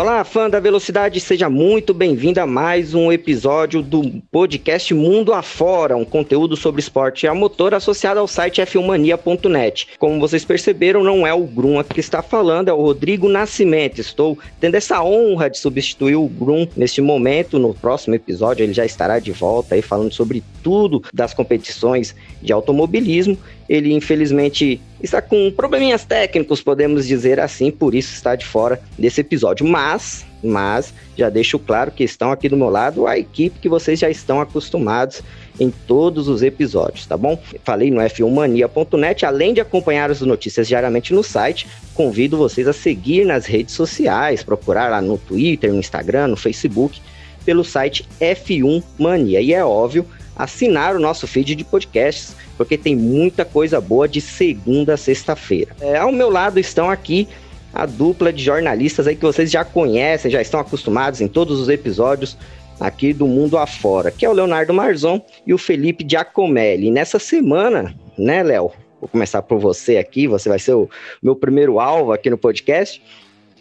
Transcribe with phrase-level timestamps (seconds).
[0.00, 5.96] Olá, fã da velocidade, seja muito bem-vindo a mais um episódio do podcast Mundo Afora,
[5.96, 9.88] um conteúdo sobre esporte a motor associado ao site f1mania.net.
[9.98, 14.00] Como vocês perceberam, não é o Grum que está falando, é o Rodrigo Nascimento.
[14.00, 17.58] Estou tendo essa honra de substituir o Grum neste momento.
[17.58, 22.52] No próximo episódio, ele já estará de volta aí falando sobre tudo das competições de
[22.52, 23.36] automobilismo.
[23.68, 29.20] Ele, infelizmente, está com probleminhas técnicos, podemos dizer assim, por isso está de fora desse
[29.20, 29.66] episódio.
[29.66, 33.98] Mas, mas, já deixo claro que estão aqui do meu lado a equipe que vocês
[33.98, 35.22] já estão acostumados
[35.60, 37.38] em todos os episódios, tá bom?
[37.64, 43.26] Falei no f1mania.net, além de acompanhar as notícias diariamente no site, convido vocês a seguir
[43.26, 47.00] nas redes sociais, procurar lá no Twitter, no Instagram, no Facebook,
[47.44, 49.40] pelo site F1 Mania.
[49.40, 54.20] E é óbvio, assinar o nosso feed de podcasts, porque tem muita coisa boa de
[54.20, 55.74] segunda a sexta-feira.
[55.80, 57.28] É, ao meu lado estão aqui
[57.72, 61.68] a dupla de jornalistas aí que vocês já conhecem, já estão acostumados em todos os
[61.68, 62.36] episódios
[62.80, 66.88] aqui do Mundo Afora, que é o Leonardo Marzon e o Felipe Giacomelli.
[66.88, 68.72] E nessa semana, né, Léo?
[69.00, 70.90] Vou começar por você aqui, você vai ser o
[71.22, 73.00] meu primeiro alvo aqui no podcast.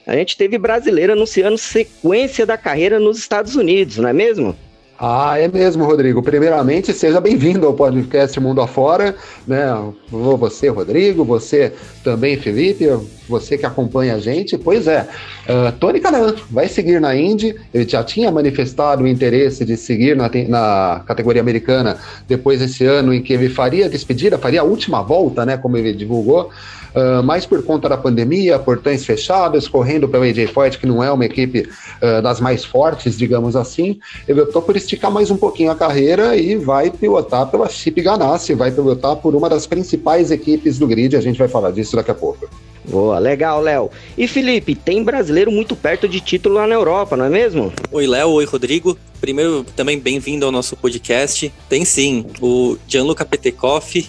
[0.08, 4.56] A gente teve brasileiro anunciando sequência da carreira nos Estados Unidos, não é mesmo?
[5.00, 6.24] Ah, é mesmo, Rodrigo.
[6.24, 9.68] Primeiramente, seja bem-vindo ao podcast Mundo Afora, né?
[10.10, 11.72] Você, Rodrigo, você
[12.04, 12.90] também, Felipe,
[13.30, 14.58] você que acompanha a gente.
[14.58, 15.08] Pois é,
[15.48, 17.56] uh, Tony Canan vai seguir na Indy.
[17.72, 23.14] Ele já tinha manifestado o interesse de seguir na, na categoria americana depois desse ano
[23.14, 25.58] em que ele faria despedida, faria a última volta, né?
[25.58, 26.50] Como ele divulgou.
[26.98, 31.12] Uh, mais por conta da pandemia, portões fechados, correndo pelo AJ Foyt, que não é
[31.12, 35.70] uma equipe uh, das mais fortes, digamos assim, ele optou por esticar mais um pouquinho
[35.70, 40.80] a carreira e vai pilotar pela Chip Ganassi, vai pilotar por uma das principais equipes
[40.80, 42.50] do grid, a gente vai falar disso daqui a pouco.
[42.84, 43.92] Boa, legal, Léo.
[44.18, 47.72] E Felipe, tem brasileiro muito perto de título lá na Europa, não é mesmo?
[47.92, 48.30] Oi, Léo.
[48.30, 48.98] Oi, Rodrigo.
[49.22, 51.54] Primeiro, também bem-vindo ao nosso podcast.
[51.68, 54.08] Tem sim, o Gianluca Petekoff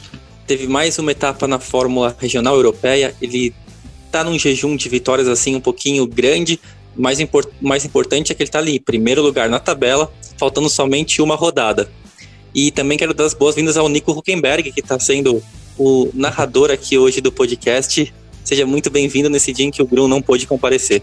[0.48, 3.14] teve mais uma etapa na Fórmula Regional Europeia.
[3.20, 3.54] Ele
[4.10, 6.58] tá num jejum de vitórias assim um pouquinho grande.
[6.96, 11.20] Mais, import mais importante é que ele tá ali, primeiro lugar na tabela, faltando somente
[11.20, 11.90] uma rodada.
[12.54, 15.42] E também quero dar as boas-vindas ao Nico Huckenberg, que está sendo
[15.76, 18.12] o narrador aqui hoje do podcast.
[18.42, 21.02] Seja muito bem-vindo nesse dia em que o Grum não pôde comparecer.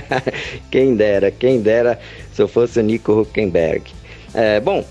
[0.70, 1.98] quem dera, quem dera
[2.34, 3.84] se eu fosse o Nico Huckenberg.
[4.34, 4.84] É, bom,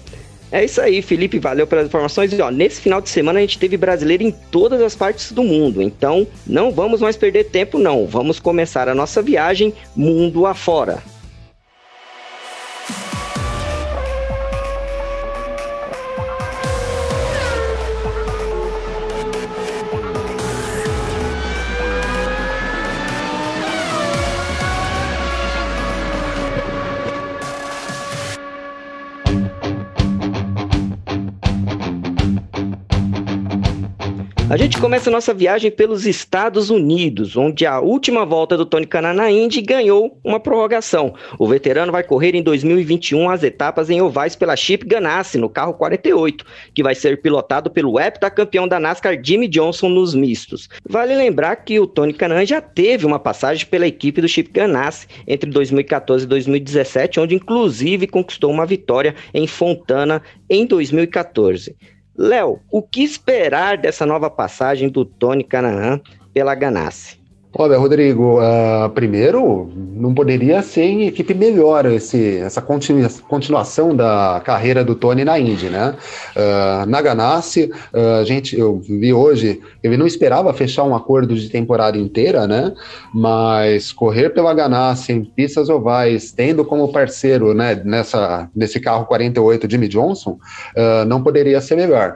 [0.51, 2.31] é isso aí, Felipe, valeu pelas informações.
[2.31, 5.43] E, ó, nesse final de semana a gente teve brasileiro em todas as partes do
[5.43, 8.05] mundo, então não vamos mais perder tempo, não.
[8.05, 11.03] Vamos começar a nossa viagem mundo afora.
[34.55, 39.11] A gente começa nossa viagem pelos Estados Unidos, onde a última volta do Tony Kanaan
[39.11, 41.13] na Indy ganhou uma prorrogação.
[41.37, 45.73] O veterano vai correr em 2021 as etapas em ovais pela Chip Ganassi, no carro
[45.73, 50.69] 48, que vai ser pilotado pelo heptacampeão da NASCAR Jimmy Johnson nos mistos.
[50.87, 55.05] Vale lembrar que o Tony Kanaan já teve uma passagem pela equipe do Chip Ganassi
[55.27, 61.75] entre 2014 e 2017, onde inclusive conquistou uma vitória em Fontana em 2014.
[62.17, 65.99] Léo, o que esperar dessa nova passagem do Tony Canaan
[66.33, 67.19] pela Ganassi?
[67.57, 74.41] Olha, Rodrigo, uh, primeiro, não poderia ser em equipe melhor esse, essa continua, continuação da
[74.43, 75.95] carreira do Tony na Indy, né?
[76.35, 81.33] Uh, na Ganassi, uh, a gente, eu vi hoje, ele não esperava fechar um acordo
[81.33, 82.73] de temporada inteira, né?
[83.13, 89.71] Mas correr pela Ganassi em pistas ovais, tendo como parceiro, né, nessa, nesse carro 48
[89.71, 90.37] Jimmy Johnson,
[91.07, 92.15] não poderia ser melhor.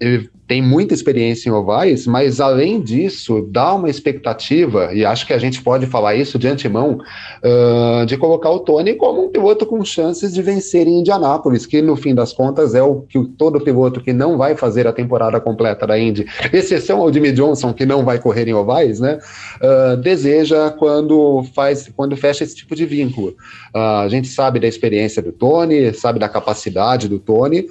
[0.00, 5.34] ele tem muita experiência em ovais, mas além disso, dá uma expectativa, e acho que
[5.34, 6.98] a gente pode falar isso de antemão,
[7.44, 11.82] uh, de colocar o Tony como um piloto com chances de vencer em Indianápolis, que
[11.82, 15.38] no fim das contas é o que todo piloto que não vai fazer a temporada
[15.38, 19.18] completa da Indy, exceção ao Jimmy Johnson, que não vai correr em ovais, né,
[19.60, 23.36] uh, deseja quando faz, quando fecha esse tipo de vínculo.
[23.74, 27.66] Uh, a gente sabe da experiência do Tony, sabe da capacidade do Tony,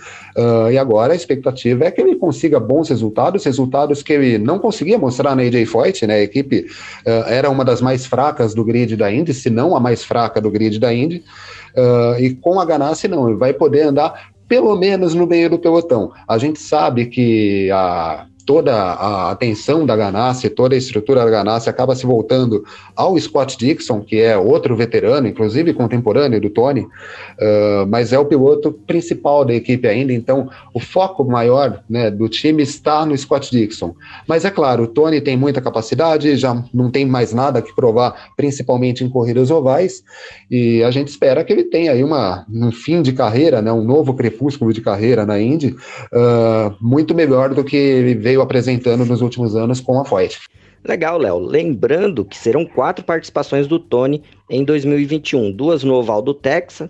[0.72, 4.98] e agora a expectativa é que ele consiga bons resultados, resultados que ele não conseguia
[4.98, 6.16] mostrar na AJ Foyt, né?
[6.16, 6.68] A equipe
[7.06, 10.42] uh, era uma das mais fracas do grid da Indy, se não a mais fraca
[10.42, 11.24] do grid da Indy.
[11.76, 15.60] Uh, e com a Ganassi não, ele vai poder andar pelo menos no meio do
[15.60, 16.12] pelotão.
[16.28, 21.70] A gente sabe que a toda a atenção da Ganassi, toda a estrutura da Ganassi
[21.70, 22.64] acaba se voltando
[22.96, 28.24] ao Scott Dixon, que é outro veterano, inclusive contemporâneo do Tony, uh, mas é o
[28.24, 33.52] piloto principal da equipe ainda, então o foco maior né, do time está no Scott
[33.52, 33.94] Dixon.
[34.26, 38.32] Mas é claro, o Tony tem muita capacidade, já não tem mais nada que provar,
[38.38, 40.06] principalmente em corridas ovais,
[40.50, 43.84] e a gente espera que ele tenha aí uma, um fim de carreira, né, um
[43.84, 45.76] novo crepúsculo de carreira na Indy,
[46.14, 50.40] uh, muito melhor do que ele veio apresentando nos últimos anos com a Foyt.
[50.84, 51.40] Legal, Léo.
[51.40, 56.90] Lembrando que serão quatro participações do Tony em 2021, duas no Oval do Texas,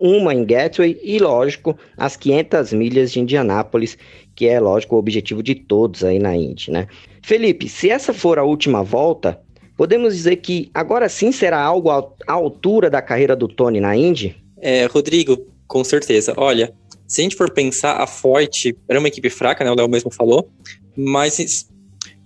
[0.00, 3.98] uma em Gateway e, lógico, as 500 milhas de Indianápolis,
[4.34, 6.86] que é, lógico, o objetivo de todos aí na Indy, né?
[7.22, 9.40] Felipe, se essa for a última volta,
[9.76, 14.36] podemos dizer que agora sim será algo à altura da carreira do Tony na Indy?
[14.60, 16.34] É, Rodrigo, com certeza.
[16.36, 16.72] Olha,
[17.06, 19.70] se a gente for pensar, a Forte era uma equipe fraca, né?
[19.70, 20.50] O Léo mesmo falou,
[20.98, 21.68] mas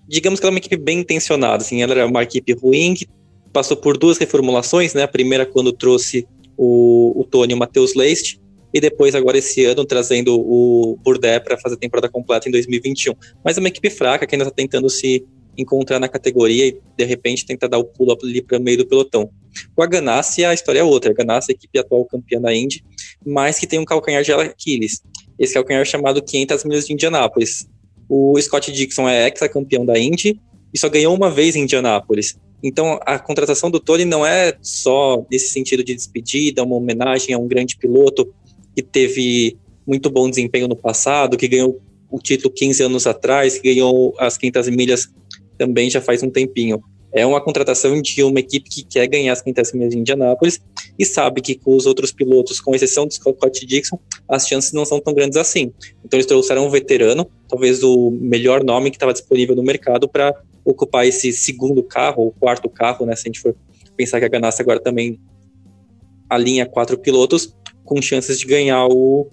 [0.08, 3.06] digamos que ela é uma equipe bem intencionada, assim, ela era uma equipe ruim que
[3.52, 5.02] passou por duas reformulações, né?
[5.02, 6.26] A primeira quando trouxe
[6.56, 8.40] o, o Tony e o Matheus Leist,
[8.72, 13.12] e depois agora esse ano trazendo o Burdé para fazer a temporada completa em 2021.
[13.44, 15.24] Mas é uma equipe fraca que ainda está tentando se
[15.56, 18.86] encontrar na categoria e de repente tentar dar o pulo ali para o meio do
[18.86, 19.30] pelotão.
[19.76, 21.10] O a Ganassi, a história é outra.
[21.10, 22.82] A Ganassi é a equipe atual campeã da Indy,
[23.24, 25.02] mas que tem um calcanhar de Aquiles.
[25.38, 27.68] Esse calcanhar é chamado 500 milhas de Indianápolis.
[28.14, 30.38] O Scott Dixon é ex-campeão da Indy
[30.70, 32.38] e só ganhou uma vez em Indianápolis.
[32.62, 37.38] Então, a contratação do Tony não é só nesse sentido de despedida, uma homenagem a
[37.38, 38.30] um grande piloto
[38.76, 39.56] que teve
[39.86, 41.80] muito bom desempenho no passado, que ganhou
[42.10, 45.08] o título 15 anos atrás, que ganhou as 500 milhas
[45.56, 46.82] também já faz um tempinho.
[47.12, 50.60] É uma contratação de uma equipe que quer ganhar as 500 milhas de Indianápolis
[50.98, 53.98] e sabe que com os outros pilotos, com exceção do Scott Dixon,
[54.28, 55.72] as chances não são tão grandes assim.
[56.04, 60.34] Então eles trouxeram um veterano, talvez o melhor nome que estava disponível no mercado para
[60.64, 63.14] ocupar esse segundo carro, ou quarto carro, né?
[63.14, 63.54] Se a gente for
[63.96, 65.20] pensar que a Ganassi agora também
[66.30, 67.54] alinha quatro pilotos
[67.84, 69.28] com chances de ganhar o,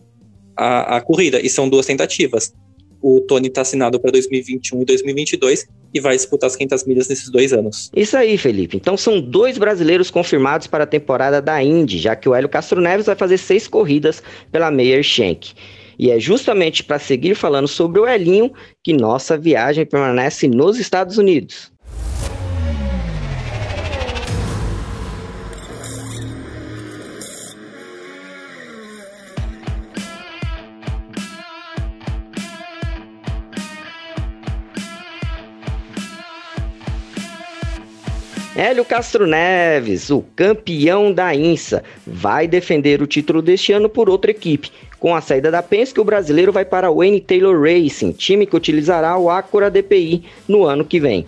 [0.56, 1.40] a, a corrida.
[1.40, 2.54] E são duas tentativas.
[3.02, 7.30] O Tony está assinado para 2021 e 2022 e vai disputar as 500 milhas nesses
[7.30, 7.90] dois anos.
[7.96, 8.78] Isso aí, Felipe.
[8.78, 12.82] Então são dois brasileiros confirmados para a temporada da Indy, já que o Hélio Castro
[12.82, 14.22] Neves vai fazer seis corridas
[14.52, 15.54] pela Meyer Shank.
[15.98, 21.18] E é justamente para seguir falando sobre o Elinho que nossa viagem permanece nos Estados
[21.18, 21.72] Unidos.
[38.62, 44.32] Hélio Castro Neves, o campeão da INSA, vai defender o título deste ano por outra
[44.32, 44.70] equipe.
[45.00, 48.58] Com a saída da Penske, o brasileiro vai para o Wayne Taylor Racing, time que
[48.58, 51.26] utilizará o Acura DPI no ano que vem.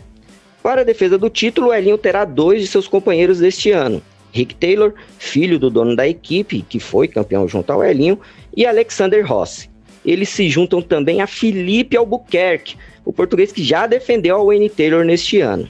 [0.62, 4.01] Para a defesa do título, o Elinho terá dois de seus companheiros deste ano.
[4.34, 8.19] Rick Taylor, filho do dono da equipe, que foi campeão junto ao Elinho,
[8.54, 9.69] e Alexander Rossi.
[10.06, 12.75] Eles se juntam também a Felipe Albuquerque,
[13.06, 15.69] o português que já defendeu a Wayne Taylor neste ano.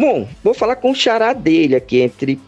[0.00, 2.40] Bom, vou falar com o xará dele aqui, entre,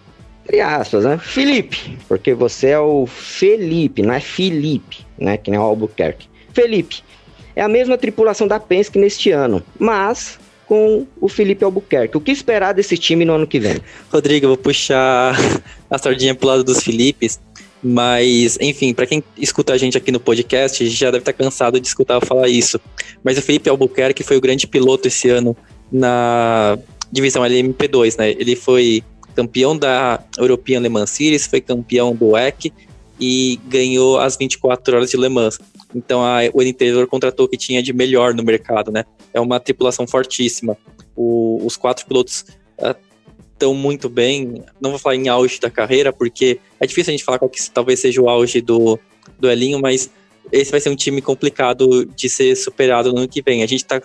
[0.43, 1.19] entre aspas, né?
[1.19, 5.37] Felipe, porque você é o Felipe, não é Felipe, né?
[5.37, 6.29] Que nem o Albuquerque.
[6.55, 7.05] Felipe,
[7.55, 12.17] é a mesma tripulação da Penske neste ano, mas com o Felipe Albuquerque.
[12.17, 13.77] O que esperar desse time no ano que vem?
[14.11, 15.37] Rodrigo, eu vou puxar
[15.91, 17.39] a sardinha pro lado dos Filipes,
[17.83, 21.87] mas, enfim, para quem escuta a gente aqui no podcast, já deve estar cansado de
[21.87, 22.81] escutar eu falar isso.
[23.23, 25.55] Mas o Felipe Albuquerque foi o grande piloto esse ano
[25.93, 26.79] na
[27.13, 28.31] divisão LMP2, né?
[28.31, 29.05] Ele foi
[29.37, 32.73] campeão da European Le Mans Series, foi campeão do WEC
[33.21, 35.59] e ganhou as 24 horas de Le Mans.
[35.95, 36.75] Então a Wayne
[37.09, 39.05] contratou o que tinha de melhor no mercado, né?
[39.33, 40.77] É uma tripulação fortíssima.
[41.15, 42.47] O, os quatro pilotos
[43.53, 44.65] estão uh, muito bem.
[44.81, 47.71] Não vou falar em auge da carreira, porque é difícil a gente falar qual que
[47.71, 48.99] talvez seja o auge do,
[49.39, 50.11] do Elinho, mas
[50.51, 53.63] esse vai ser um time complicado de ser superado no ano que vem.
[53.63, 54.03] A gente está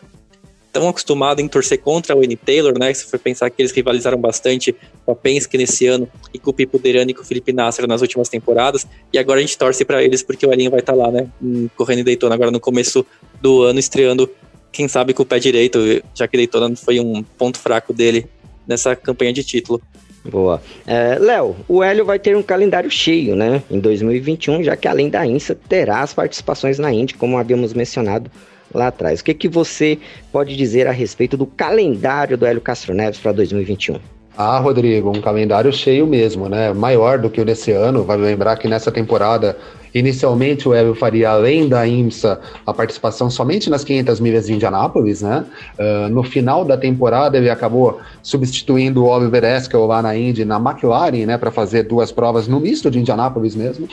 [0.77, 2.93] tão acostumado em torcer contra o Wayne Taylor, né?
[2.93, 6.53] Se for pensar que eles rivalizaram bastante com a Penske nesse ano e com o
[6.53, 8.85] Pipo Derani e com o Felipe Nasser nas últimas temporadas.
[9.11, 11.27] E agora a gente torce para eles porque o Elinho vai estar tá lá, né?
[11.75, 13.03] Correndo em Daytona agora no começo
[13.41, 14.29] do ano, estreando,
[14.71, 15.79] quem sabe, com o pé direito,
[16.13, 18.27] já que Daytona foi um ponto fraco dele
[18.67, 19.81] nessa campanha de título.
[20.23, 20.61] Boa.
[20.85, 23.63] É, Léo, o Hélio vai ter um calendário cheio, né?
[23.71, 28.29] Em 2021, já que além da INSA, terá as participações na Indy, como havíamos mencionado
[28.77, 29.19] lá atrás.
[29.19, 29.97] O que, que você
[30.31, 33.99] pode dizer a respeito do calendário do Hélio Castro Neves para 2021?
[34.39, 36.71] Ah, Rodrigo, um calendário cheio mesmo, né?
[36.71, 38.03] Maior do que o desse ano.
[38.03, 39.57] Vai lembrar que nessa temporada
[39.95, 45.23] inicialmente o Hélio faria, além da IMSA, a participação somente nas 500 milhas de Indianápolis,
[45.23, 45.43] né?
[45.79, 50.57] Uh, no final da temporada ele acabou substituindo o Oliver Eskel lá na Indy, na
[50.57, 53.87] McLaren, né, para fazer duas provas no misto de Indianápolis mesmo.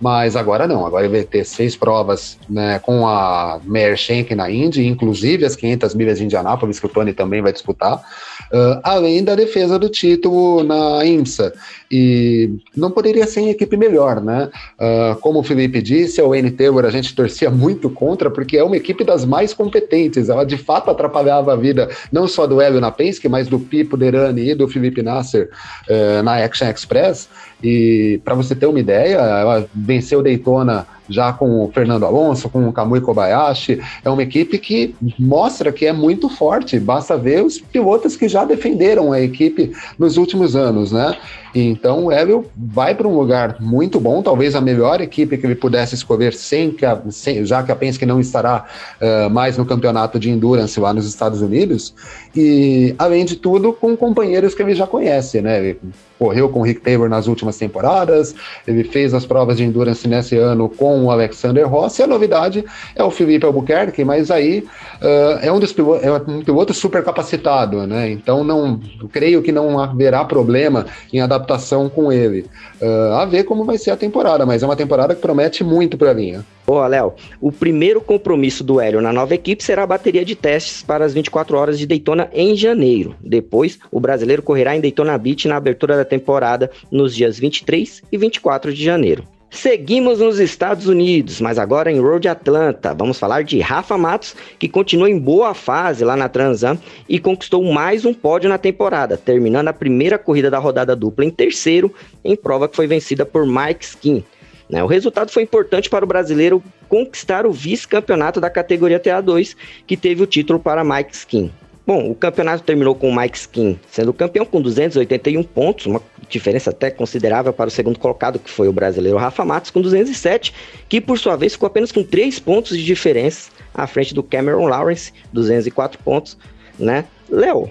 [0.00, 4.50] Mas agora não, agora ele vai ter seis provas né, com a Meyer Shank na
[4.50, 9.22] Indy, inclusive as 500 milhas de Indianápolis, que o Tony também vai disputar, uh, além
[9.22, 11.52] da defesa do título na IMSA.
[11.90, 14.50] E não poderia ser em equipe melhor, né?
[14.78, 18.64] Uh, como o Felipe disse, a Wayne Taylor a gente torcia muito contra, porque é
[18.64, 20.28] uma equipe das mais competentes.
[20.28, 23.96] Ela de fato atrapalhava a vida não só do Hélio na Penske, mas do Pipo
[23.96, 25.50] Derani e do Felipe Nasser
[25.88, 27.28] uh, na Action Express.
[27.64, 32.68] E para você ter uma ideia, ela venceu Daytona já com o Fernando Alonso, com
[32.68, 33.80] o Kamui Kobayashi.
[34.04, 36.78] É uma equipe que mostra que é muito forte.
[36.78, 41.16] Basta ver os pilotos que já defenderam a equipe nos últimos anos, né?
[41.54, 45.54] Então o Hélio vai para um lugar muito bom, talvez a melhor equipe que ele
[45.54, 48.64] pudesse escolher, sem que a, sem, já que a Penske não estará
[49.00, 51.94] uh, mais no campeonato de endurance lá nos Estados Unidos.
[52.34, 55.60] E além de tudo, com companheiros que ele já conhece, né?
[55.60, 55.78] Ele
[56.18, 58.34] correu com o Rick Taylor nas últimas temporadas,
[58.66, 62.02] ele fez as provas de endurance nesse ano com o Alexander Rossi.
[62.02, 64.60] A novidade é o Felipe Albuquerque, mas aí
[65.00, 68.10] uh, é um dos pilotos, é um piloto super capacitado, né?
[68.10, 68.78] Então não
[69.10, 72.46] creio que não haverá problema em adaptação com ele.
[72.80, 75.96] Uh, a ver como vai ser a temporada, mas é uma temporada que promete muito
[75.96, 76.44] para linha.
[76.66, 77.12] Boa, Léo.
[77.40, 81.12] O primeiro compromisso do Hélio na nova equipe será a bateria de testes para as
[81.12, 83.14] 24 horas de Daytona em janeiro.
[83.20, 88.16] Depois, o brasileiro correrá em Daytona Beach na abertura da temporada nos dias 23 e
[88.16, 89.24] 24 de janeiro.
[89.50, 92.92] Seguimos nos Estados Unidos, mas agora em Road Atlanta.
[92.92, 97.62] Vamos falar de Rafa Matos, que continua em boa fase lá na Transam e conquistou
[97.72, 102.34] mais um pódio na temporada, terminando a primeira corrida da rodada dupla em terceiro, em
[102.34, 104.24] prova que foi vencida por Mike Skin.
[104.68, 109.54] Né, o resultado foi importante para o brasileiro conquistar o vice-campeonato da categoria TA2,
[109.86, 111.50] que teve o título para Mike Skin.
[111.86, 116.00] Bom, o campeonato terminou com o Mike Skin sendo campeão com 281 pontos, uma
[116.30, 120.54] diferença até considerável para o segundo colocado, que foi o brasileiro Rafa Matos, com 207,
[120.88, 124.66] que por sua vez ficou apenas com 3 pontos de diferença à frente do Cameron
[124.66, 126.38] Lawrence, 204 pontos,
[126.78, 127.04] né?
[127.28, 127.68] Léo,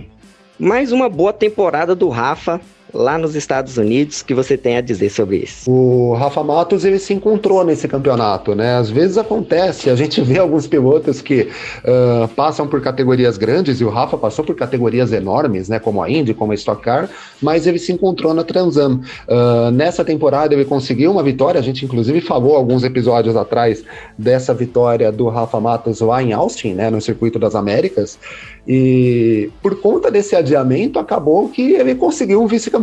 [0.60, 2.62] mais uma boa temporada do Rafa
[2.94, 5.70] lá nos Estados Unidos que você tem a dizer sobre isso?
[5.70, 8.76] O Rafa Matos ele se encontrou nesse campeonato, né?
[8.76, 11.50] Às vezes acontece, a gente vê alguns pilotos que
[11.84, 15.80] uh, passam por categorias grandes e o Rafa passou por categorias enormes, né?
[15.80, 17.10] Como a Indy, como a Stock Car,
[17.42, 19.02] mas ele se encontrou na Transam.
[19.28, 23.84] Uh, nessa temporada ele conseguiu uma vitória, a gente inclusive falou alguns episódios atrás
[24.18, 26.90] dessa vitória do Rafa Matos lá em Austin, né?
[26.90, 28.20] No Circuito das Américas.
[28.68, 32.83] E por conta desse adiamento, acabou que ele conseguiu um vice-campeonato,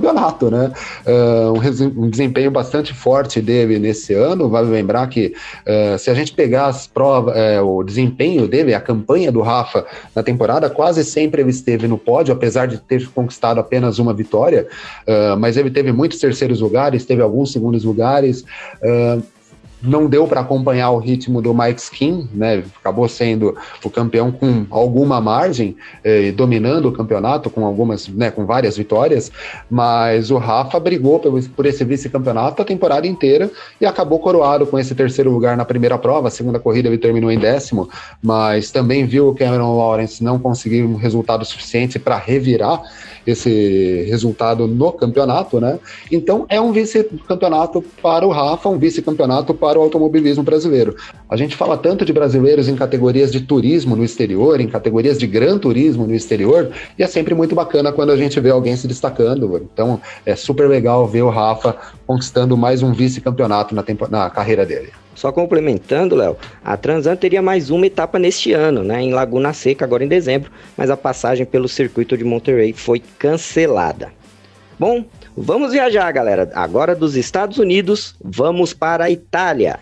[0.51, 0.73] né?
[1.07, 4.49] Uh, um, desempenho bastante forte dele nesse ano.
[4.49, 5.35] Vale lembrar que
[5.67, 9.87] uh, se a gente pegar as provas, uh, o desempenho dele, a campanha do Rafa
[10.15, 14.67] na temporada, quase sempre ele esteve no pódio, apesar de ter conquistado apenas uma vitória.
[15.39, 18.45] mas ele teve muitos terceiros lugares, teve alguns segundos lugares
[19.83, 22.63] não deu para acompanhar o ritmo do Mike Skin, né?
[22.81, 28.45] Acabou sendo o campeão com alguma margem, eh, dominando o campeonato com algumas, né, com
[28.47, 29.31] várias vitórias,
[29.71, 34.79] mas o Rafa brigou por, por esse vice-campeonato a temporada inteira e acabou coroado com
[34.79, 36.29] esse terceiro lugar na primeira prova.
[36.29, 37.89] A segunda corrida ele terminou em décimo,
[38.23, 42.83] mas também viu o Cameron Lawrence não conseguir um resultado suficiente para revirar
[43.31, 45.79] esse resultado no campeonato, né?
[46.11, 50.97] Então é um vice-campeonato para o Rafa, um vice-campeonato para o automobilismo brasileiro.
[51.29, 55.27] A gente fala tanto de brasileiros em categorias de turismo no exterior, em categorias de
[55.27, 58.89] gran turismo no exterior, e é sempre muito bacana quando a gente vê alguém se
[58.89, 59.69] destacando.
[59.73, 61.77] Então é super legal ver o Rafa
[62.11, 64.89] conquistando mais um vice-campeonato na, na carreira dele.
[65.15, 69.85] Só complementando, Léo, a Transan teria mais uma etapa neste ano, né, em Laguna Seca,
[69.85, 74.13] agora em dezembro, mas a passagem pelo circuito de Monterrey foi cancelada.
[74.77, 75.05] Bom,
[75.37, 76.51] vamos viajar, galera.
[76.53, 79.79] Agora dos Estados Unidos, vamos para a Itália.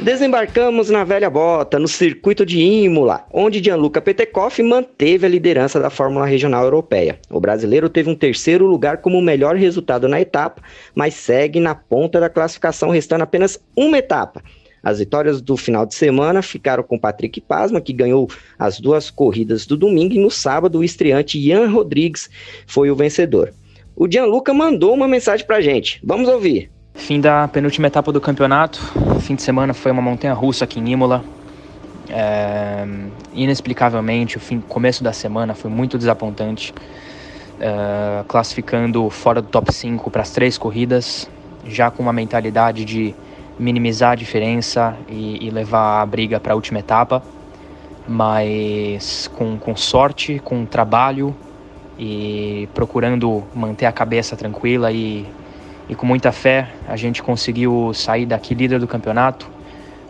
[0.00, 5.88] Desembarcamos na velha bota, no circuito de Imola, onde Gianluca Petekoff manteve a liderança da
[5.88, 7.20] Fórmula Regional Europeia.
[7.30, 10.60] O brasileiro teve um terceiro lugar como melhor resultado na etapa,
[10.96, 14.42] mas segue na ponta da classificação, restando apenas uma etapa.
[14.82, 19.64] As vitórias do final de semana ficaram com Patrick Pasma, que ganhou as duas corridas
[19.64, 22.28] do domingo, e no sábado o estreante Ian Rodrigues
[22.66, 23.54] foi o vencedor.
[23.94, 26.00] O Gianluca mandou uma mensagem pra gente.
[26.02, 26.73] Vamos ouvir.
[26.94, 28.80] Fim da penúltima etapa do campeonato.
[29.20, 31.24] Fim de semana foi uma montanha russa aqui em Imola.
[32.08, 32.86] É,
[33.34, 36.72] inexplicavelmente, o fim, começo da semana foi muito desapontante,
[37.60, 41.28] é, classificando fora do top 5 para as três corridas,
[41.66, 43.14] já com uma mentalidade de
[43.58, 47.22] minimizar a diferença e, e levar a briga para a última etapa,
[48.06, 51.34] mas com, com sorte, com trabalho
[51.98, 55.26] e procurando manter a cabeça tranquila e,
[55.88, 59.50] e com muita fé, a gente conseguiu sair daqui líder do campeonato,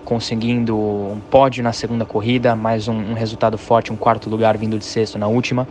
[0.05, 4.79] conseguindo um pódio na segunda corrida, mais um, um resultado forte, um quarto lugar vindo
[4.79, 5.67] de sexto na última.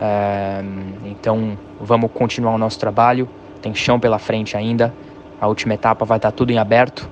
[0.00, 0.62] É,
[1.06, 3.28] então vamos continuar o nosso trabalho,
[3.62, 4.92] tem chão pela frente ainda.
[5.40, 7.08] A última etapa vai estar tudo em aberto.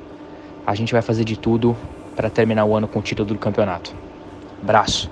[0.66, 1.76] A gente vai fazer de tudo
[2.14, 3.94] para terminar o ano com o título do campeonato.
[4.62, 5.10] Braço.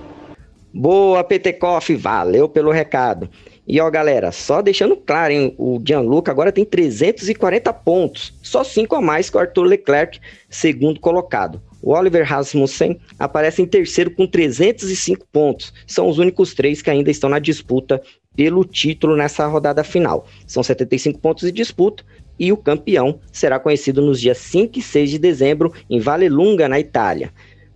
[0.72, 3.28] Boa, Petekoff, valeu pelo recado.
[3.68, 8.96] E ó, galera, só deixando claro, hein, o Gianluca agora tem 340 pontos, só 5
[8.96, 11.60] a mais que o Arthur Leclerc, segundo colocado.
[11.82, 15.74] O Oliver Rasmussen aparece em terceiro com 305 pontos.
[15.86, 18.00] São os únicos três que ainda estão na disputa
[18.34, 20.26] pelo título nessa rodada final.
[20.46, 22.02] São 75 pontos de disputa
[22.38, 26.80] e o campeão será conhecido nos dias 5 e 6 de dezembro em Vallelunga, na
[26.80, 27.30] Itália.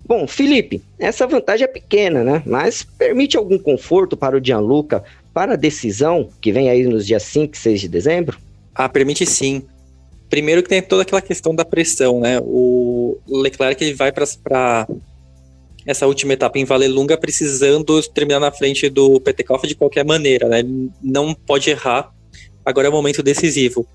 [0.04, 2.42] Bom, Felipe, essa vantagem é pequena, né?
[2.44, 7.22] Mas permite algum conforto para o Gianluca para a decisão que vem aí nos dias
[7.24, 8.38] 5 e 6 de dezembro?
[8.74, 9.62] Ah, permite sim.
[10.28, 12.40] Primeiro que tem toda aquela questão da pressão, né?
[12.42, 14.86] O Leclerc ele vai para
[15.86, 20.60] essa última etapa em Vallelunga precisando terminar na frente do Petekoff de qualquer maneira, né?
[20.60, 22.12] Ele não pode errar.
[22.64, 23.86] Agora é o momento decisivo.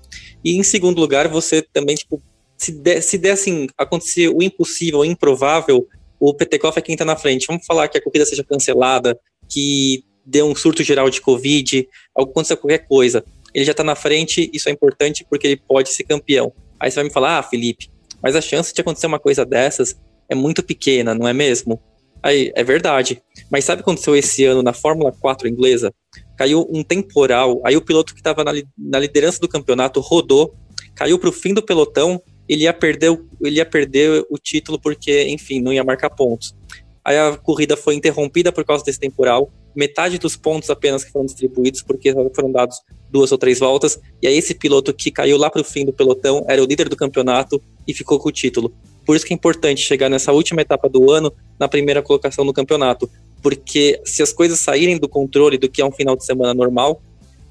[0.44, 2.22] E em segundo lugar, você também, tipo,
[2.56, 5.86] se der, se der assim, acontecer o impossível, o improvável,
[6.20, 7.46] o Petekoff é quem está na frente.
[7.46, 9.18] Vamos falar que a corrida seja cancelada,
[9.48, 13.24] que dê um surto geral de Covid, aconteça qualquer coisa.
[13.54, 16.52] Ele já está na frente, isso é importante porque ele pode ser campeão.
[16.78, 17.90] Aí você vai me falar, ah, Felipe,
[18.22, 21.80] mas a chance de acontecer uma coisa dessas é muito pequena, não é mesmo?
[22.22, 23.22] Aí, é verdade.
[23.50, 25.94] Mas sabe o que aconteceu esse ano na Fórmula 4 inglesa?
[26.36, 30.54] Caiu um temporal, aí o piloto que estava na, na liderança do campeonato rodou,
[30.94, 33.10] caiu para o fim do pelotão ele ia perder,
[33.42, 36.56] ele ia perder o título porque, enfim, não ia marcar pontos.
[37.04, 41.24] Aí a corrida foi interrompida por causa desse temporal, metade dos pontos apenas que foram
[41.24, 45.48] distribuídos, porque foram dados duas ou três voltas, e aí esse piloto que caiu lá
[45.48, 48.72] para o fim do pelotão era o líder do campeonato e ficou com o título.
[49.06, 52.52] Por isso que é importante chegar nessa última etapa do ano na primeira colocação no
[52.52, 53.08] campeonato,
[53.40, 57.00] porque se as coisas saírem do controle do que é um final de semana normal,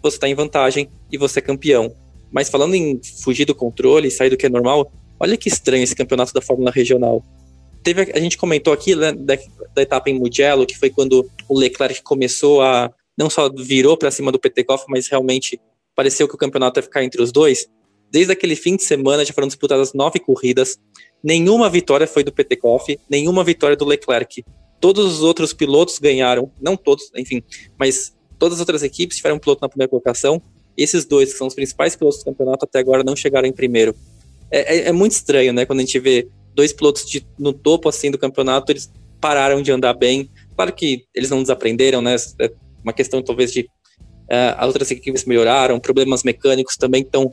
[0.03, 1.93] você está em vantagem e você é campeão.
[2.29, 5.95] Mas falando em fugir do controle, sair do que é normal, olha que estranho esse
[5.95, 7.23] campeonato da Fórmula Regional.
[7.88, 9.38] Teve, a gente comentou aqui né, da,
[9.73, 12.91] da, etapa em Mugello, que foi quando o Leclerc começou a.
[13.17, 15.58] não só virou para cima do Petekoff, mas realmente
[15.95, 17.65] pareceu que o campeonato ia ficar entre os dois.
[18.12, 20.78] Desde aquele fim de semana já foram disputadas nove corridas,
[21.23, 24.43] nenhuma vitória foi do Petekoff, nenhuma vitória do Leclerc.
[24.82, 27.41] Todos os outros pilotos ganharam, não todos, enfim,
[27.80, 30.41] mas todas as outras equipes tiveram um piloto na primeira colocação
[30.76, 33.95] esses dois, que são os principais pilotos do campeonato, até agora não chegaram em primeiro.
[34.52, 35.65] É, é, é muito estranho, né?
[35.65, 38.91] Quando a gente vê dois pilotos de, no topo assim do campeonato, eles
[39.21, 40.27] pararam de andar bem.
[40.55, 42.15] Claro que eles não desaprenderam, né?
[42.41, 42.51] É
[42.83, 47.31] uma questão talvez de uh, as outras equipes melhoraram, problemas mecânicos também estão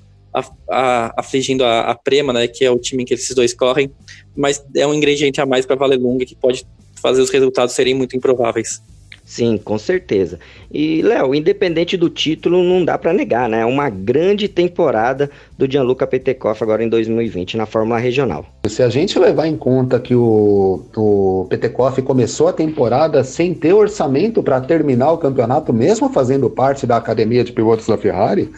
[1.17, 2.47] afligindo a, a, Prema, né?
[2.47, 3.91] Que é o time em que esses dois correm.
[4.37, 6.67] Mas é um ingrediente a mais para Valelunga que pode
[7.01, 8.83] fazer os resultados serem muito improváveis.
[9.25, 10.39] Sim, com certeza.
[10.71, 13.61] E, Léo, independente do título, não dá para negar, né?
[13.61, 18.45] É uma grande temporada do Gianluca Petekoff agora em 2020 na Fórmula Regional.
[18.69, 23.73] Se a gente levar em conta que o, o Petekoff começou a temporada sem ter
[23.73, 28.53] orçamento para terminar o campeonato, mesmo fazendo parte da academia de pilotos da Ferrari,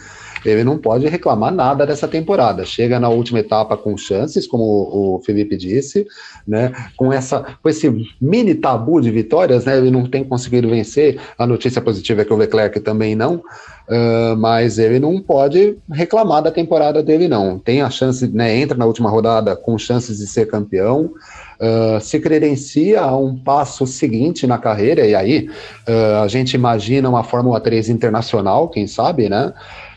[0.45, 2.65] ele não pode reclamar nada dessa temporada.
[2.65, 6.05] Chega na última etapa com chances, como o Felipe disse,
[6.47, 6.71] né?
[6.95, 7.89] Com essa, com esse
[8.21, 9.77] mini tabu de vitórias, né?
[9.77, 11.19] Ele não tem conseguido vencer.
[11.37, 16.41] A notícia positiva é que o Leclerc também não, uh, mas ele não pode reclamar
[16.41, 17.59] da temporada dele não.
[17.59, 18.55] Tem a chance, né?
[18.57, 21.11] Entra na última rodada com chances de ser campeão.
[21.59, 25.49] Uh, se credencia a um passo seguinte na carreira, e aí
[25.89, 29.51] uh, a gente imagina uma Fórmula 3 internacional, quem sabe, né?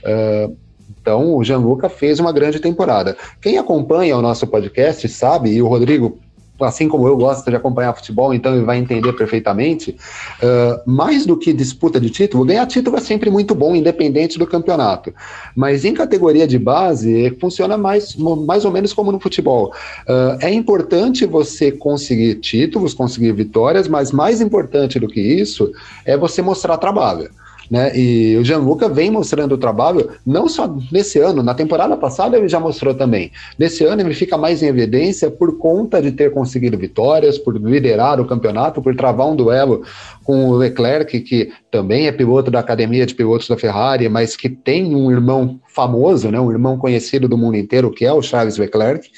[0.05, 0.57] Uh,
[1.01, 3.17] então, o Gianluca fez uma grande temporada.
[3.41, 6.19] Quem acompanha o nosso podcast sabe, e o Rodrigo,
[6.61, 9.97] assim como eu, gosta de acompanhar futebol, então ele vai entender perfeitamente.
[10.43, 14.47] Uh, mais do que disputa de título, ganhar título é sempre muito bom, independente do
[14.47, 15.13] campeonato.
[15.57, 19.73] Mas em categoria de base, funciona mais, mais ou menos como no futebol.
[20.07, 25.73] Uh, é importante você conseguir títulos, conseguir vitórias, mas mais importante do que isso
[26.05, 27.31] é você mostrar trabalho.
[27.70, 27.96] Né?
[27.96, 32.48] E o Gianluca vem mostrando o trabalho, não só nesse ano, na temporada passada ele
[32.48, 33.30] já mostrou também.
[33.56, 38.20] Nesse ano ele fica mais em evidência por conta de ter conseguido vitórias, por liderar
[38.20, 39.83] o campeonato, por travar um duelo
[40.24, 44.48] com o Leclerc, que também é piloto da academia de pilotos da Ferrari, mas que
[44.48, 46.40] tem um irmão famoso, né?
[46.40, 49.09] Um irmão conhecido do mundo inteiro, que é o Charles Leclerc.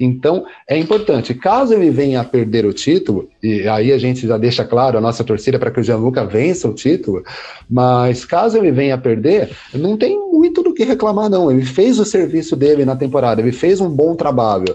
[0.00, 4.38] Então, é importante, caso ele venha a perder o título, e aí a gente já
[4.38, 7.22] deixa claro a nossa torcida para que o Gianluca vença o título,
[7.68, 11.50] mas caso ele venha a perder, não tem muito do que reclamar, não.
[11.50, 14.74] Ele fez o serviço dele na temporada, ele fez um bom trabalho,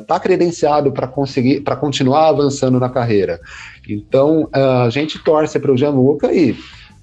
[0.00, 3.38] está uh, credenciado para conseguir, para continuar avançando na carreira.
[3.86, 6.56] Então, uh, a gente torce para o Gianluca e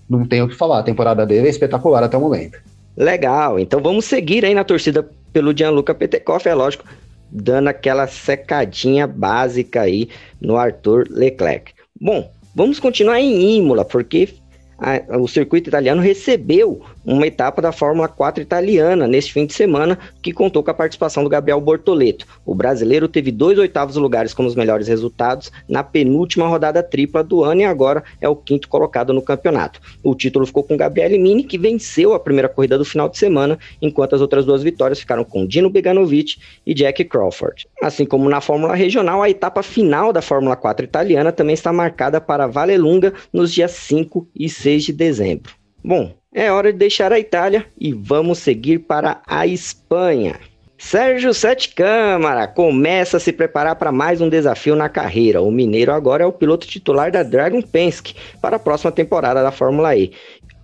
[0.10, 2.58] não tem o que falar, a temporada dele é espetacular até o momento.
[2.98, 6.84] Legal, então vamos seguir aí na torcida pelo Gianluca Petekoff, é lógico,
[7.32, 11.74] dando aquela secadinha básica aí no Arthur Leclerc.
[12.00, 14.30] Bom, vamos continuar em Imola, porque
[14.78, 19.98] a, o circuito italiano recebeu uma etapa da Fórmula 4 italiana neste fim de semana,
[20.22, 22.26] que contou com a participação do Gabriel Bortoleto.
[22.46, 27.44] O brasileiro teve dois oitavos lugares como os melhores resultados na penúltima rodada tripla do
[27.44, 29.80] ano e agora é o quinto colocado no campeonato.
[30.04, 33.58] O título ficou com Gabriel Mini, que venceu a primeira corrida do final de semana,
[33.82, 37.68] enquanto as outras duas vitórias ficaram com Dino Beganovic e Jack Crawford.
[37.82, 42.22] Assim como na Fórmula Regional, a etapa final da Fórmula 4 italiana também está marcada
[42.22, 45.54] para Valelunga nos dias 5 e 6 de dezembro.
[45.84, 50.40] Bom, é hora de deixar a Itália e vamos seguir para a Espanha.
[50.78, 55.42] Sérgio Sete Câmara começa a se preparar para mais um desafio na carreira.
[55.42, 59.52] O mineiro agora é o piloto titular da Dragon Penske para a próxima temporada da
[59.52, 60.12] Fórmula E.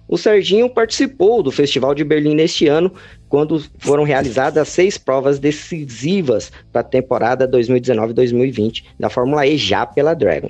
[0.08, 2.92] O Serginho participou do Festival de Berlim neste ano,
[3.28, 10.14] quando foram realizadas seis provas decisivas para a temporada 2019-2020 da Fórmula E já pela
[10.14, 10.50] Dragon.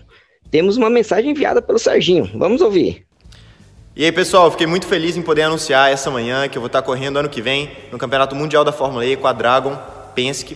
[0.51, 2.29] Temos uma mensagem enviada pelo Serginho.
[2.35, 3.06] Vamos ouvir.
[3.99, 6.83] E aí, pessoal, fiquei muito feliz em poder anunciar essa manhã que eu vou estar
[6.83, 9.75] correndo ano que vem no Campeonato Mundial da Fórmula E com a Dragon
[10.13, 10.55] Penske.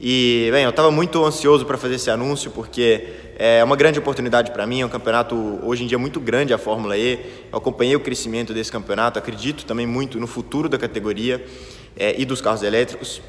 [0.00, 3.06] E, bem, eu estava muito ansioso para fazer esse anúncio porque
[3.38, 4.80] é uma grande oportunidade para mim.
[4.80, 7.18] É um campeonato hoje em dia muito grande a Fórmula E.
[7.52, 11.44] Eu acompanhei o crescimento desse campeonato, acredito também muito no futuro da categoria
[11.98, 13.20] é, e dos carros elétricos.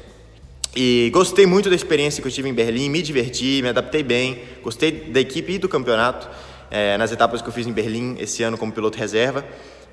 [0.74, 4.38] E gostei muito da experiência que eu tive em Berlim, me diverti, me adaptei bem,
[4.62, 6.26] gostei da equipe e do campeonato
[6.72, 9.44] é, nas etapas que eu fiz em Berlim esse ano como piloto reserva.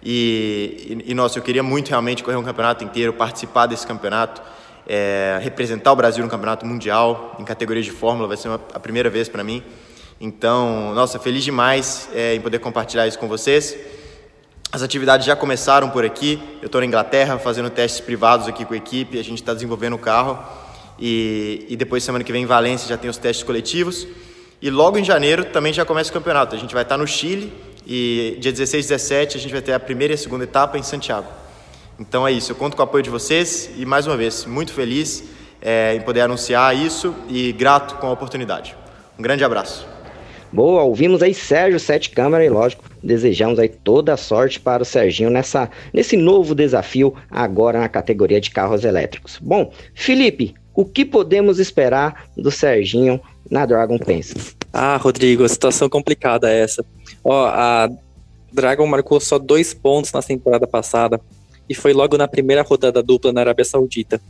[0.01, 4.41] E, e, e, nossa, eu queria muito realmente correr um campeonato inteiro, participar desse campeonato,
[4.87, 8.79] é, representar o Brasil no campeonato mundial, em categorias de Fórmula, vai ser uma, a
[8.79, 9.61] primeira vez para mim.
[10.21, 13.77] Então, nossa, feliz demais é, em poder compartilhar isso com vocês.
[14.71, 16.41] As atividades já começaram por aqui.
[16.61, 19.19] Eu estou na Inglaterra fazendo testes privados aqui com a equipe.
[19.19, 20.39] A gente está desenvolvendo o carro.
[20.97, 24.07] E, e depois, semana que vem, em Valência, já tem os testes coletivos.
[24.61, 26.55] E logo em janeiro também já começa o campeonato.
[26.55, 27.53] A gente vai estar no Chile
[27.87, 30.77] e dia 16 e 17 a gente vai ter a primeira e a segunda etapa
[30.77, 31.27] em Santiago.
[31.99, 34.71] Então é isso, eu conto com o apoio de vocês e mais uma vez, muito
[34.71, 35.23] feliz
[35.61, 38.75] é, em poder anunciar isso e grato com a oportunidade.
[39.17, 39.85] Um grande abraço.
[40.51, 44.85] Boa, ouvimos aí Sérgio Sete Câmara e lógico, desejamos aí toda a sorte para o
[44.85, 49.37] Serginho nessa, nesse novo desafio agora na categoria de carros elétricos.
[49.41, 53.19] Bom, Felipe, o que podemos esperar do Serginho
[53.51, 54.55] na Dragon Pense.
[54.71, 56.85] Ah, Rodrigo, a situação complicada é essa.
[57.21, 57.89] Ó, a
[58.49, 61.19] Dragon marcou só dois pontos na temporada passada
[61.67, 64.21] e foi logo na primeira rodada dupla na Arábia Saudita.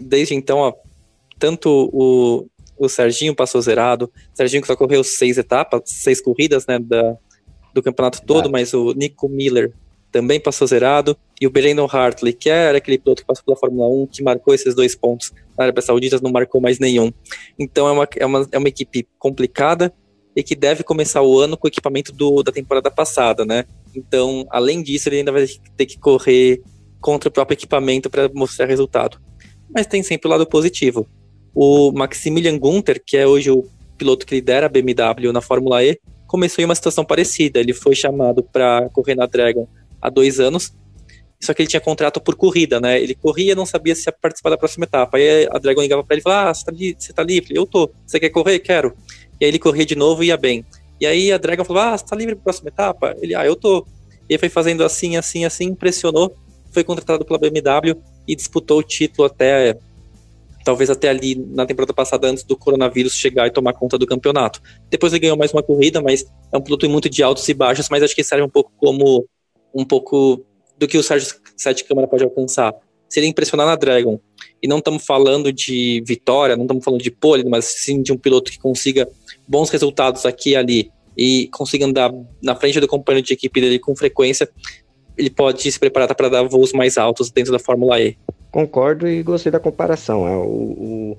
[0.00, 0.72] Desde então, ó,
[1.38, 2.46] tanto o,
[2.78, 7.18] o Serginho passou zerado, o Serginho que só correu seis etapas, seis corridas, né, da,
[7.74, 9.70] do campeonato todo, mas o Nico Miller
[10.12, 13.88] também passou zerado, e o Brandon Hartley, que era aquele piloto que passou pela Fórmula
[13.88, 17.10] 1, que marcou esses dois pontos na Arábia Saudita, não marcou mais nenhum.
[17.58, 19.92] Então é uma, é uma, é uma equipe complicada
[20.36, 23.64] e que deve começar o ano com o equipamento do, da temporada passada, né?
[23.94, 25.46] Então, além disso, ele ainda vai
[25.76, 26.62] ter que correr
[27.00, 29.18] contra o próprio equipamento para mostrar resultado.
[29.74, 31.06] Mas tem sempre o lado positivo.
[31.54, 33.64] O Maximilian Gunther, que é hoje o
[33.98, 37.60] piloto que lidera a BMW na Fórmula E, começou em uma situação parecida.
[37.60, 39.68] Ele foi chamado para correr na Dragon
[40.02, 40.74] há dois anos.
[41.40, 43.00] Só que ele tinha contrato por corrida, né?
[43.00, 45.16] Ele corria não sabia se ia participar da próxima etapa.
[45.16, 47.54] Aí a Dragon ligava pra ele e falava: Ah, você tá, você tá livre?
[47.56, 47.90] Eu tô.
[48.06, 48.58] Você quer correr?
[48.60, 48.94] Quero.
[49.40, 50.64] E aí ele corria de novo e ia bem.
[51.00, 53.16] E aí a Dragon falou: Ah, você tá livre pra próxima etapa?
[53.20, 53.84] Ele, ah, eu tô.
[54.28, 56.32] E aí foi fazendo assim, assim, assim, impressionou.
[56.70, 59.76] Foi contratado pela BMW e disputou o título até
[60.64, 64.62] talvez até ali na temporada passada, antes do coronavírus chegar e tomar conta do campeonato.
[64.88, 67.88] Depois ele ganhou mais uma corrida, mas é um piloto muito de altos e baixos,
[67.90, 69.26] mas acho que serve um pouco como
[69.74, 70.44] um pouco
[70.78, 72.74] do que o Sérgio Sete Câmara pode alcançar.
[73.08, 74.18] Se ele impressionar na Dragon,
[74.62, 78.16] e não estamos falando de vitória, não estamos falando de pole, mas sim de um
[78.16, 79.08] piloto que consiga
[79.46, 82.10] bons resultados aqui e ali, e consiga andar
[82.42, 84.48] na frente do companheiro de equipe dele com frequência,
[85.16, 88.16] ele pode se preparar para dar voos mais altos dentro da Fórmula E.
[88.50, 90.26] Concordo e gostei da comparação.
[90.26, 91.18] É, o, o,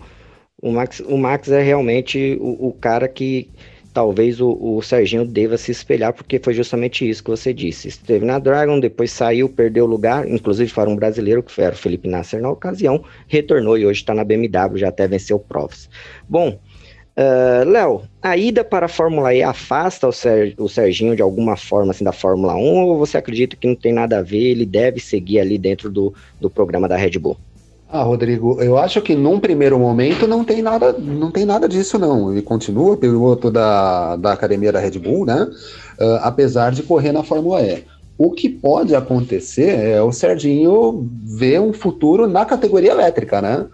[0.61, 3.49] o, Max, o Max é realmente o, o cara que
[3.93, 7.87] talvez o, o Serginho deva se espelhar, porque foi justamente isso que você disse.
[7.87, 11.77] Esteve na Dragon, depois saiu, perdeu o lugar, inclusive para um brasileiro, que era o
[11.77, 15.89] Felipe Nasser na ocasião, retornou e hoje está na BMW, já até venceu provas.
[16.27, 16.59] Bom,
[17.17, 21.55] uh, Léo, a ida para a Fórmula E afasta o, Ser, o Serginho de alguma
[21.55, 24.65] forma assim, da Fórmula 1 ou você acredita que não tem nada a ver, ele
[24.65, 27.37] deve seguir ali dentro do, do programa da Red Bull?
[27.95, 31.99] Ah, Rodrigo, eu acho que num primeiro momento não tem nada, não tem nada disso,
[31.99, 32.31] não.
[32.31, 35.43] Ele continua piloto da, da academia da Red Bull, né?
[35.99, 37.83] Uh, apesar de correr na Fórmula E.
[38.17, 43.67] O que pode acontecer é o Serginho ver um futuro na categoria elétrica, né?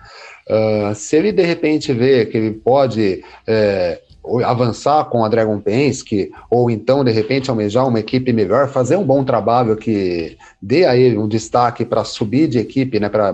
[0.50, 4.02] Uh, se ele de repente vê que ele pode é,
[4.44, 9.04] avançar com a Dragon Penske, ou então, de repente, almejar uma equipe melhor, fazer um
[9.04, 13.34] bom trabalho que dê a ele um destaque para subir de equipe, né, para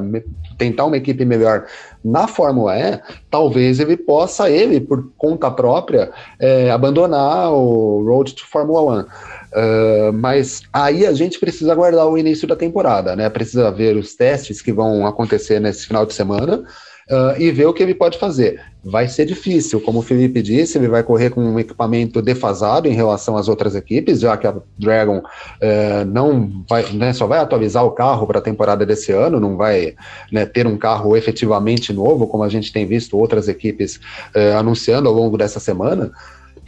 [0.58, 1.65] tentar uma equipe melhor
[2.03, 8.45] na Fórmula E, talvez ele possa, ele, por conta própria, é, abandonar o Road to
[8.47, 9.36] Fórmula 1.
[9.55, 13.29] Uh, mas aí a gente precisa aguardar o início da temporada, né?
[13.29, 16.65] Precisa ver os testes que vão acontecer nesse final de semana
[17.10, 18.62] uh, e ver o que ele pode fazer.
[18.84, 22.94] Vai ser difícil, como o Felipe disse, ele vai correr com um equipamento defasado em
[22.94, 27.84] relação às outras equipes, já que a Dragon uh, não vai, né, só vai atualizar
[27.84, 29.96] o carro para a temporada desse ano, não vai
[30.32, 33.96] né, ter um carro efetivamente novo, como a gente tem visto outras equipes
[34.36, 36.12] uh, anunciando ao longo dessa semana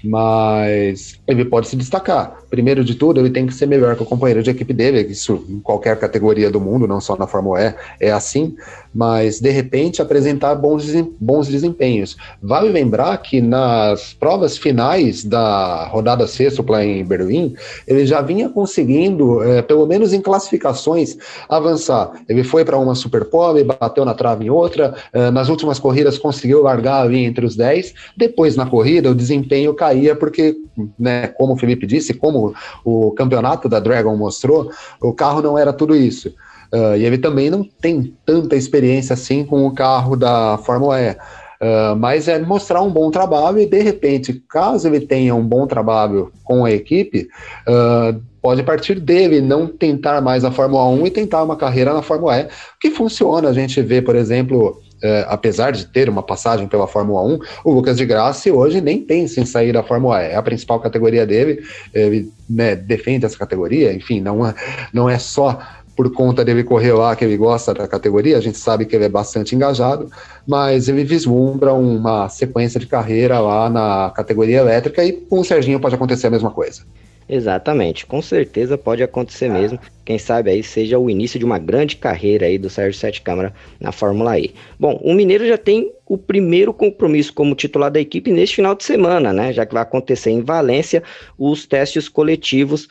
[0.03, 2.37] mas ele pode se destacar.
[2.49, 5.45] Primeiro de tudo, ele tem que ser melhor que o companheiro de equipe dele, isso
[5.49, 7.75] em qualquer categoria do mundo, não só na Fórmula E,
[8.07, 8.55] é assim,
[8.97, 10.87] mas de repente apresentar bons,
[11.19, 12.17] bons desempenhos.
[12.41, 17.53] Vale lembrar que nas provas finais da rodada sexta em Berlim,
[17.85, 21.15] ele já vinha conseguindo, é, pelo menos em classificações,
[21.47, 22.11] avançar.
[22.27, 26.17] Ele foi para uma Super Pole, bateu na trave em outra, é, nas últimas corridas
[26.17, 30.55] conseguiu largar ali entre os 10, depois na corrida o desempenho caía porque,
[30.97, 35.71] né, como o Felipe disse, como o campeonato da Dragon mostrou, o carro não era
[35.71, 36.33] tudo isso.
[36.73, 41.11] Uh, e ele também não tem tanta experiência assim com o carro da Fórmula E.
[41.11, 45.65] Uh, mas é mostrar um bom trabalho e de repente, caso ele tenha um bom
[45.65, 47.27] trabalho com a equipe,
[47.67, 52.01] uh, pode partir dele não tentar mais a Fórmula 1 e tentar uma carreira na
[52.01, 52.47] Fórmula E,
[52.79, 53.49] que funciona.
[53.49, 57.73] A gente vê, por exemplo, é, apesar de ter uma passagem pela Fórmula 1, o
[57.73, 60.31] Lucas de Graça hoje nem pensa em sair da Fórmula E.
[60.31, 61.61] É a principal categoria dele,
[61.93, 64.53] ele né, defende essa categoria, enfim, não é,
[64.93, 65.59] não é só
[65.97, 69.05] por conta dele correr lá que ele gosta da categoria, a gente sabe que ele
[69.05, 70.11] é bastante engajado,
[70.45, 75.79] mas ele vislumbra uma sequência de carreira lá na categoria elétrica e com o Serginho
[75.79, 76.83] pode acontecer a mesma coisa.
[77.29, 79.77] Exatamente, com certeza pode acontecer mesmo.
[80.05, 83.53] Quem sabe aí seja o início de uma grande carreira aí do Sérgio Sete Câmara
[83.81, 84.53] na Fórmula E.
[84.79, 88.85] Bom, o Mineiro já tem o primeiro compromisso como titular da equipe neste final de
[88.85, 89.51] semana, né?
[89.51, 91.03] Já que vai acontecer em Valência
[91.37, 92.87] os testes coletivos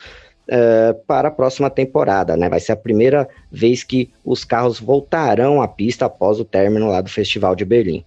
[0.49, 2.49] uh, para a próxima temporada, né?
[2.49, 7.01] Vai ser a primeira vez que os carros voltarão à pista após o término lá
[7.01, 8.03] do Festival de Berlim.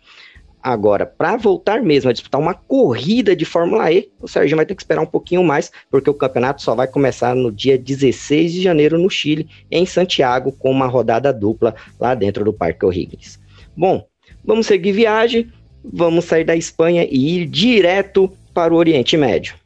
[0.62, 4.74] Agora, para voltar mesmo a disputar uma corrida de Fórmula E, o Sérgio vai ter
[4.74, 8.62] que esperar um pouquinho mais, porque o campeonato só vai começar no dia 16 de
[8.62, 13.40] janeiro no Chile, em Santiago, com uma rodada dupla lá dentro do Parque O'Higgins.
[13.74, 14.06] Bom,
[14.44, 15.50] vamos seguir viagem,
[15.82, 19.59] vamos sair da Espanha e ir direto para o Oriente Médio.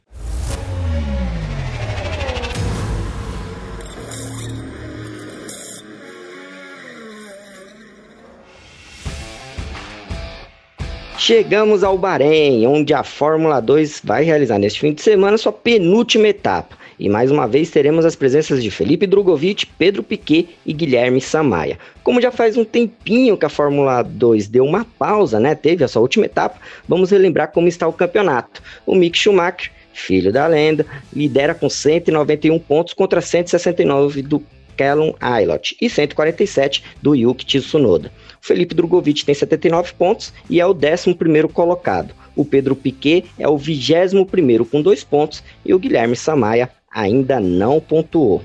[11.27, 16.27] Chegamos ao Bahrein, onde a Fórmula 2 vai realizar neste fim de semana sua penúltima
[16.27, 16.77] etapa.
[16.99, 21.79] E mais uma vez teremos as presenças de Felipe Drogovic, Pedro Piquet e Guilherme Samaia.
[22.03, 25.55] Como já faz um tempinho que a Fórmula 2 deu uma pausa, né?
[25.55, 28.61] Teve a sua última etapa, vamos relembrar como está o campeonato.
[28.85, 34.43] O Mick Schumacher, filho da lenda, lidera com 191 pontos contra 169 do
[34.77, 38.11] Callum Aylott e 147 do Yuki Tsunoda.
[38.45, 42.13] Felipe Drogovic tem 79 pontos e é o 11 colocado.
[42.35, 44.23] O Pedro Piquet é o 21
[44.65, 48.43] com dois pontos e o Guilherme Samaia ainda não pontuou.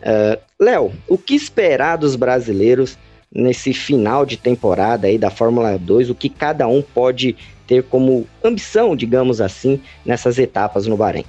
[0.00, 2.96] Uh, Léo, o que esperar dos brasileiros
[3.30, 6.08] nesse final de temporada aí da Fórmula 2?
[6.08, 11.26] O que cada um pode ter como ambição, digamos assim, nessas etapas no Bahrein?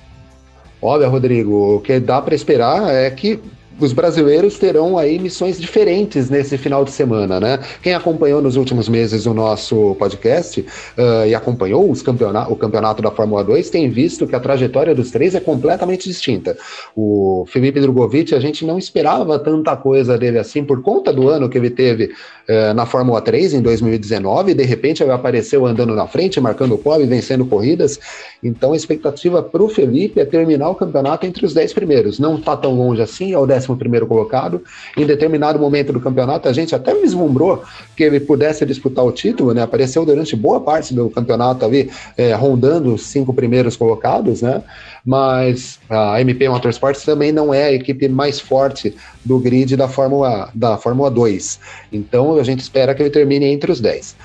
[0.82, 3.38] Olha, Rodrigo, o que dá para esperar é que
[3.80, 7.60] os brasileiros terão aí missões diferentes nesse final de semana, né?
[7.82, 13.02] Quem acompanhou nos últimos meses o nosso podcast uh, e acompanhou os campeonato, o campeonato
[13.02, 16.58] da Fórmula 2 tem visto que a trajetória dos três é completamente distinta.
[16.96, 21.50] O Felipe Drogovic, a gente não esperava tanta coisa dele assim por conta do ano
[21.50, 25.96] que ele teve uh, na Fórmula 3 em 2019, e de repente ele apareceu andando
[25.96, 28.00] na frente, marcando pole, vencendo corridas.
[28.44, 32.20] Então a expectativa para o Felipe é terminar o campeonato entre os 10 primeiros.
[32.20, 34.62] Não está tão longe assim, é o 11 primeiro colocado.
[34.96, 37.64] Em determinado momento do campeonato, a gente até vislumbrou
[37.96, 39.62] que ele pudesse disputar o título, né?
[39.62, 44.64] Apareceu durante boa parte do campeonato ali, é, rondando os cinco primeiros colocados, né?
[45.06, 50.50] Mas a MP Motorsports também não é a equipe mais forte do grid da Fórmula,
[50.54, 51.60] da Fórmula 2.
[51.92, 54.16] Então a gente espera que ele termine entre os 10.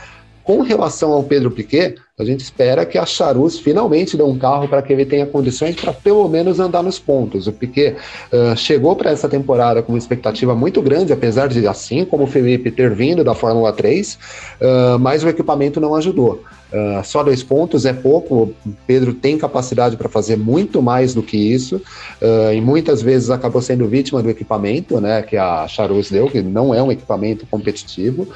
[0.44, 4.68] Com relação ao Pedro Piquet, a gente espera que a Charus finalmente dê um carro
[4.68, 7.46] para que ele tenha condições para pelo menos andar nos pontos.
[7.46, 7.96] O Piquet
[8.32, 12.26] uh, chegou para essa temporada com uma expectativa muito grande, apesar de, assim como o
[12.26, 16.42] Felipe, ter vindo da Fórmula 3, uh, mas o equipamento não ajudou.
[16.72, 18.34] Uh, só dois pontos é pouco.
[18.34, 18.54] O
[18.86, 23.62] Pedro tem capacidade para fazer muito mais do que isso, uh, e muitas vezes acabou
[23.62, 28.26] sendo vítima do equipamento, né, que a Charus deu, que não é um equipamento competitivo.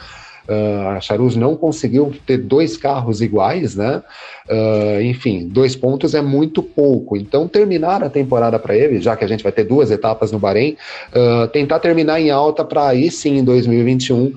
[0.48, 4.02] Uh, a Charus não conseguiu ter dois carros iguais, né?
[4.48, 7.16] Uh, enfim, dois pontos é muito pouco.
[7.16, 10.38] Então, terminar a temporada para ele, já que a gente vai ter duas etapas no
[10.38, 10.76] Bahrein,
[11.12, 14.34] uh, tentar terminar em alta para aí sim, em 2021,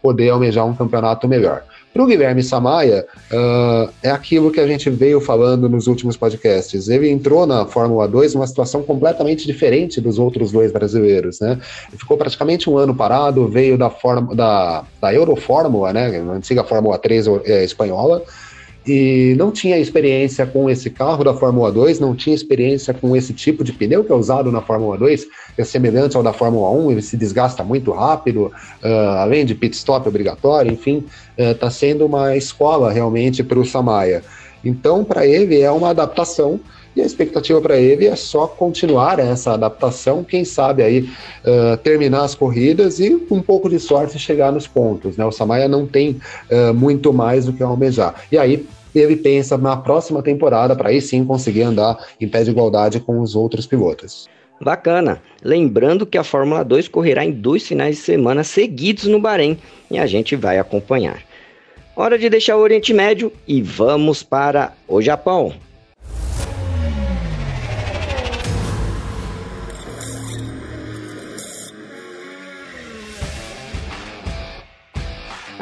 [0.00, 1.62] poder almejar um campeonato melhor.
[1.92, 6.88] Para o Guilherme Samaia, uh, é aquilo que a gente veio falando nos últimos podcasts.
[6.88, 11.58] Ele entrou na Fórmula 2 numa situação completamente diferente dos outros dois brasileiros, né?
[11.90, 13.92] Ele ficou praticamente um ano parado, veio da,
[14.34, 16.18] da, da Eurofórmula, né?
[16.18, 18.22] A antiga Fórmula 3 é, espanhola,
[18.86, 23.32] e não tinha experiência com esse carro da Fórmula 2, não tinha experiência com esse
[23.32, 26.92] tipo de pneu que é usado na Fórmula 2, é semelhante ao da Fórmula 1,
[26.92, 28.46] ele se desgasta muito rápido,
[28.82, 31.04] uh, além de pit stop obrigatório, enfim,
[31.36, 34.22] está uh, sendo uma escola realmente para o Samaya.
[34.64, 36.60] Então, para ele é uma adaptação
[36.94, 42.24] e a expectativa para ele é só continuar essa adaptação, quem sabe aí uh, terminar
[42.24, 45.16] as corridas e com um pouco de sorte chegar nos pontos.
[45.16, 45.24] Né?
[45.24, 48.14] O Samaya não tem uh, muito mais do que almejar.
[48.30, 52.50] E aí ele pensa na próxima temporada para aí sim conseguir andar em pé de
[52.50, 54.28] igualdade com os outros pilotos.
[54.60, 55.20] Bacana.
[55.42, 59.58] Lembrando que a Fórmula 2 correrá em dois finais de semana seguidos no Bahrein
[59.90, 61.22] e a gente vai acompanhar.
[61.96, 65.52] Hora de deixar o Oriente Médio e vamos para o Japão.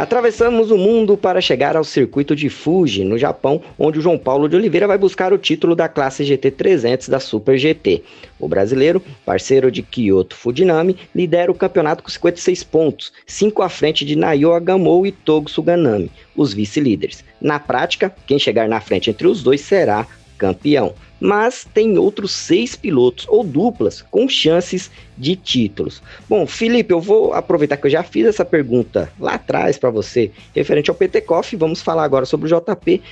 [0.00, 4.48] Atravessamos o mundo para chegar ao circuito de Fuji, no Japão, onde o João Paulo
[4.48, 8.02] de Oliveira vai buscar o título da classe GT300 da Super GT.
[8.38, 14.02] O brasileiro, parceiro de Kyoto Fujinami, lidera o campeonato com 56 pontos, 5 à frente
[14.06, 17.22] de Nayo Agamou e Togo Suganami, os vice-líderes.
[17.38, 20.06] Na prática, quem chegar na frente entre os dois será
[20.40, 26.03] campeão mas tem outros seis pilotos ou duplas com chances de títulos.
[26.29, 30.33] Bom, Felipe, eu vou aproveitar que eu já fiz essa pergunta lá atrás para você,
[30.55, 33.03] referente ao PTCoff, vamos falar agora sobre o JP.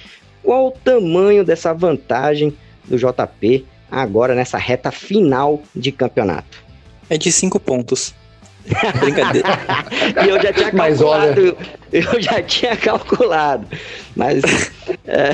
[0.42, 6.64] Qual o tamanho dessa vantagem do JP agora nessa reta final de campeonato?
[7.10, 8.14] É de cinco pontos.
[9.00, 9.48] Brincadeira.
[10.24, 11.40] e eu já tinha calculado.
[11.40, 11.56] Olha...
[11.92, 13.66] Eu já tinha calculado.
[14.14, 14.42] Mas.
[15.06, 15.30] É...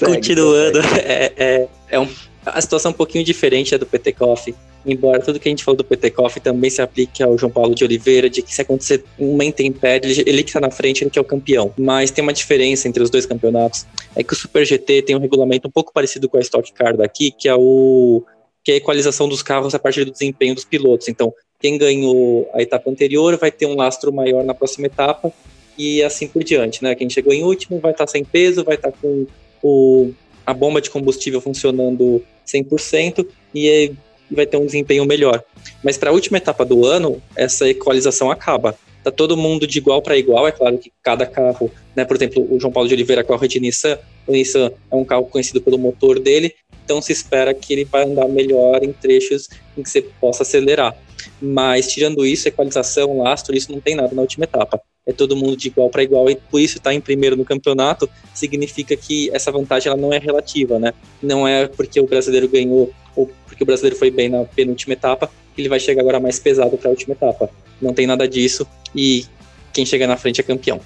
[0.04, 2.08] Continuando, é, é, é um,
[2.44, 4.54] a situação é um pouquinho diferente do PT Coffee.
[4.84, 7.72] Embora tudo que a gente falou do PT Coffee também se aplique ao João Paulo
[7.72, 11.10] de Oliveira, de que se acontecer uma intempérie, ele, ele que está na frente, ele
[11.10, 11.72] que é o campeão.
[11.78, 13.86] Mas tem uma diferença entre os dois campeonatos.
[14.16, 16.96] É que o Super GT tem um regulamento um pouco parecido com a Stock Car
[16.96, 18.24] daqui, que é o
[18.64, 21.08] que é a equalização dos carros a partir do desempenho dos pilotos.
[21.08, 25.32] Então, quem ganhou a etapa anterior vai ter um lastro maior na próxima etapa
[25.78, 26.94] e assim por diante, né?
[26.94, 29.26] Quem chegou em último vai estar tá sem peso, vai estar tá com
[29.62, 30.12] o,
[30.44, 33.92] a bomba de combustível funcionando 100% e
[34.30, 35.42] vai ter um desempenho melhor.
[35.82, 38.76] Mas para a última etapa do ano, essa equalização acaba.
[39.04, 42.46] Tá todo mundo de igual para igual, é claro que cada carro, né, por exemplo,
[42.48, 43.98] o João Paulo de Oliveira corre de Nissan,
[44.28, 48.04] o Nissan é um carro conhecido pelo motor dele, então se espera que ele vai
[48.04, 50.96] andar melhor em trechos em que você possa acelerar.
[51.40, 54.80] Mas tirando isso, equalização, lastro, isso não tem nada na última etapa.
[55.06, 57.44] É todo mundo de igual para igual e por isso estar tá em primeiro no
[57.44, 60.94] campeonato significa que essa vantagem ela não é relativa, né?
[61.20, 65.28] Não é porque o brasileiro ganhou ou porque o brasileiro foi bem na penúltima etapa
[65.54, 67.50] que ele vai chegar agora mais pesado para a última etapa.
[67.80, 69.26] Não tem nada disso e
[69.72, 70.80] quem chega na frente é campeão.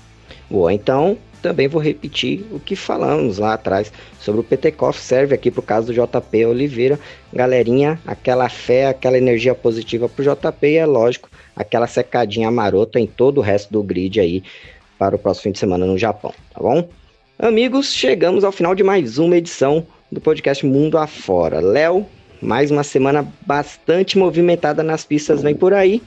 [0.51, 5.49] Boa, então também vou repetir o que falamos lá atrás sobre o Petekoff, serve aqui
[5.49, 6.99] para o caso do JP Oliveira.
[7.33, 12.99] Galerinha, aquela fé, aquela energia positiva para o JP e é lógico, aquela secadinha marota
[12.99, 14.43] em todo o resto do grid aí
[14.99, 16.89] para o próximo fim de semana no Japão, tá bom?
[17.39, 21.61] Amigos, chegamos ao final de mais uma edição do podcast Mundo Afora.
[21.61, 22.05] Léo,
[22.43, 26.03] mais uma semana bastante movimentada nas pistas vem por aí.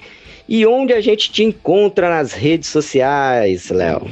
[0.50, 4.06] E onde a gente te encontra nas redes sociais, Léo?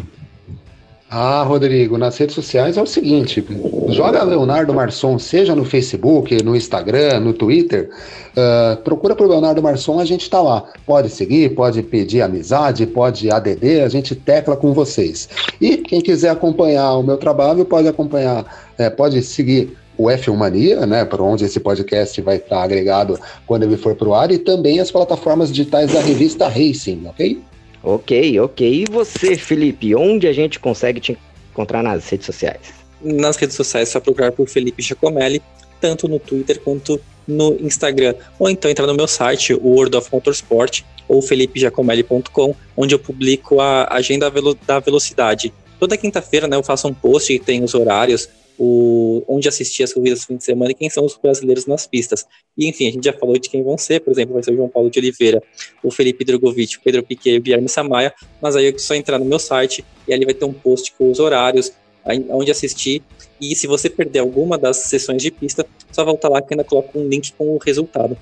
[1.10, 3.46] Ah, Rodrigo, nas redes sociais é o seguinte:
[3.88, 7.90] joga Leonardo Marçom, seja no Facebook, no Instagram, no Twitter.
[8.36, 10.66] Uh, procura por Leonardo Marçom, a gente está lá.
[10.86, 15.30] Pode seguir, pode pedir amizade, pode ADD, a gente tecla com vocês.
[15.62, 18.46] E quem quiser acompanhar o meu trabalho, pode acompanhar,
[18.78, 23.64] é, pode seguir o F1 Mania, né, para onde esse podcast vai estar agregado quando
[23.64, 27.42] ele for para o ar, e também as plataformas digitais da revista Racing, ok?
[27.88, 28.84] Ok, ok.
[28.84, 31.18] E você, Felipe, onde a gente consegue te
[31.52, 32.74] encontrar nas redes sociais?
[33.02, 35.42] Nas redes sociais, é só procurar por Felipe Giacomelli,
[35.80, 38.14] tanto no Twitter quanto no Instagram.
[38.38, 43.62] Ou então entrar no meu site, o World of Motorsport, ou felipejacomelli.com, onde eu publico
[43.62, 44.30] a agenda
[44.66, 45.54] da velocidade.
[45.80, 48.28] Toda quinta-feira né, eu faço um post que tem os horários,
[48.58, 51.86] o, onde assistir as corridas do fim de semana e quem são os brasileiros nas
[51.86, 52.26] pistas.
[52.58, 54.56] E enfim, a gente já falou de quem vão ser, por exemplo, vai ser o
[54.56, 55.42] João Paulo de Oliveira,
[55.84, 59.26] o Felipe Drogovic, o Pedro Piquet o Guilherme Samaia, mas aí é só entrar no
[59.26, 61.72] meu site e ali vai ter um post com os horários,
[62.30, 63.04] onde assistir.
[63.40, 66.98] E se você perder alguma das sessões de pista, só volta lá que ainda coloca
[66.98, 68.18] um link com o resultado.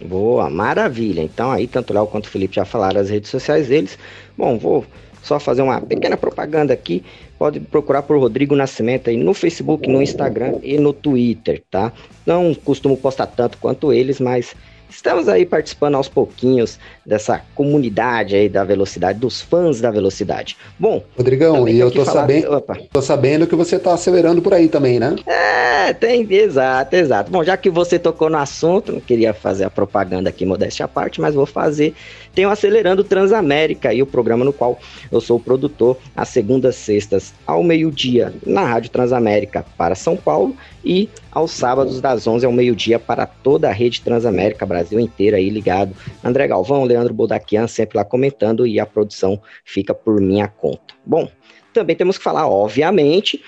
[0.00, 1.20] Boa, maravilha.
[1.20, 3.98] Então aí, tanto Léo quanto o Felipe já falaram as redes sociais deles.
[4.36, 4.84] Bom, vou
[5.22, 7.04] só fazer uma pequena propaganda aqui.
[7.38, 11.92] Pode procurar por Rodrigo Nascimento aí no Facebook, no Instagram e no Twitter, tá?
[12.26, 14.54] Não costumo postar tanto quanto eles, mas
[14.90, 16.78] Estamos aí participando aos pouquinhos
[17.08, 20.58] dessa comunidade aí da velocidade, dos fãs da velocidade.
[20.78, 22.60] Bom, Rodrigão, e eu tô sabendo,
[22.92, 25.16] tô sabendo que você tá acelerando por aí também, né?
[25.26, 27.30] É, tem, exato, exato.
[27.30, 30.88] Bom, já que você tocou no assunto, não queria fazer a propaganda aqui, modéstia à
[30.88, 31.94] parte, mas vou fazer.
[32.34, 34.78] Tem o Acelerando Transamérica, aí o programa no qual
[35.10, 40.54] eu sou o produtor, às segundas, sextas, ao meio-dia, na Rádio Transamérica para São Paulo
[40.84, 45.48] e aos sábados das 11 ao meio-dia para toda a rede Transamérica, Brasil inteiro aí
[45.48, 45.94] ligado.
[46.22, 50.94] André Galvão, Leandro Bodaquian sempre lá comentando e a produção fica por minha conta.
[51.04, 51.30] Bom,
[51.72, 53.42] também temos que falar, obviamente,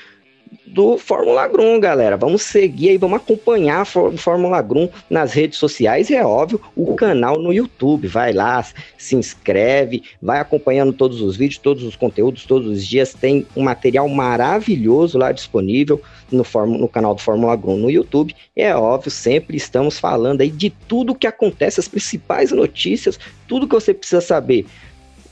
[0.66, 2.16] do Fórmula Grum, galera.
[2.16, 6.94] Vamos seguir aí, vamos acompanhar a Fórmula Grum nas redes sociais e é óbvio, o
[6.94, 8.06] canal no YouTube.
[8.06, 8.64] Vai lá,
[8.96, 13.14] se inscreve, vai acompanhando todos os vídeos, todos os conteúdos, todos os dias.
[13.14, 18.34] Tem um material maravilhoso lá disponível no, no canal do Fórmula Grum no YouTube.
[18.54, 23.74] É óbvio, sempre estamos falando aí de tudo que acontece, as principais notícias, tudo que
[23.74, 24.66] você precisa saber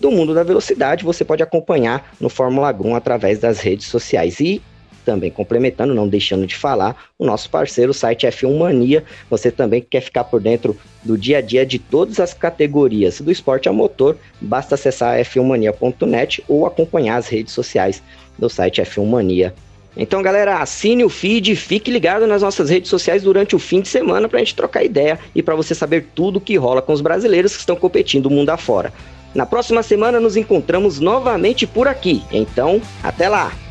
[0.01, 4.39] do mundo da velocidade, você pode acompanhar no Fórmula Grum através das redes sociais.
[4.39, 4.63] E
[5.09, 9.03] também complementando, não deixando de falar, o nosso parceiro, o site F1 Mania.
[9.31, 13.33] Você também quer ficar por dentro do dia a dia de todas as categorias do
[13.33, 18.03] esporte a motor, basta acessar f1mania.net ou acompanhar as redes sociais
[18.39, 19.55] do site F1 Mania.
[19.97, 23.89] Então, galera, assine o feed, fique ligado nas nossas redes sociais durante o fim de
[23.89, 26.93] semana para a gente trocar ideia e para você saber tudo o que rola com
[26.93, 28.93] os brasileiros que estão competindo o mundo afora.
[29.35, 32.23] Na próxima semana nos encontramos novamente por aqui.
[32.31, 33.68] Então, até lá!